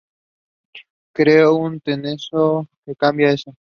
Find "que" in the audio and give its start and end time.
1.71-1.79, 2.83-2.95